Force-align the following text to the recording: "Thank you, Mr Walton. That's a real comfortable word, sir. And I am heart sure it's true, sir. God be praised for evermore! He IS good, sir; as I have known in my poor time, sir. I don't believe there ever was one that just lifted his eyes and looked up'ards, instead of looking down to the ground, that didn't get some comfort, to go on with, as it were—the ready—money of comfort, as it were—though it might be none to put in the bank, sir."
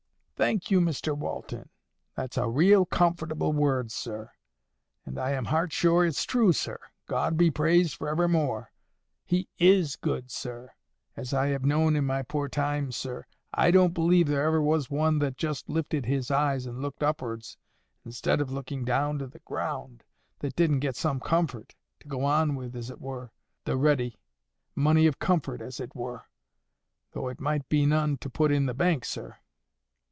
"Thank 0.35 0.71
you, 0.71 0.81
Mr 0.81 1.15
Walton. 1.15 1.69
That's 2.15 2.35
a 2.35 2.49
real 2.49 2.83
comfortable 2.87 3.53
word, 3.53 3.91
sir. 3.91 4.31
And 5.05 5.19
I 5.19 5.33
am 5.33 5.45
heart 5.45 5.71
sure 5.71 6.03
it's 6.03 6.23
true, 6.23 6.51
sir. 6.51 6.79
God 7.05 7.37
be 7.37 7.51
praised 7.51 7.93
for 7.93 8.09
evermore! 8.09 8.71
He 9.23 9.49
IS 9.59 9.95
good, 9.95 10.31
sir; 10.31 10.71
as 11.15 11.31
I 11.31 11.49
have 11.49 11.63
known 11.63 11.95
in 11.95 12.05
my 12.07 12.23
poor 12.23 12.49
time, 12.49 12.91
sir. 12.91 13.27
I 13.53 13.69
don't 13.69 13.93
believe 13.93 14.27
there 14.27 14.47
ever 14.47 14.59
was 14.63 14.89
one 14.89 15.19
that 15.19 15.37
just 15.37 15.69
lifted 15.69 16.07
his 16.07 16.31
eyes 16.31 16.65
and 16.65 16.81
looked 16.81 17.03
up'ards, 17.03 17.57
instead 18.03 18.41
of 18.41 18.51
looking 18.51 18.83
down 18.83 19.19
to 19.19 19.27
the 19.27 19.41
ground, 19.41 20.03
that 20.39 20.55
didn't 20.55 20.79
get 20.79 20.95
some 20.95 21.19
comfort, 21.19 21.75
to 21.99 22.07
go 22.07 22.25
on 22.25 22.55
with, 22.55 22.75
as 22.75 22.89
it 22.89 22.99
were—the 22.99 23.77
ready—money 23.77 25.05
of 25.05 25.19
comfort, 25.19 25.61
as 25.61 25.79
it 25.79 25.95
were—though 25.95 27.27
it 27.27 27.39
might 27.39 27.69
be 27.69 27.85
none 27.85 28.17
to 28.17 28.27
put 28.27 28.51
in 28.51 28.65
the 28.65 28.73
bank, 28.73 29.05
sir." 29.05 29.37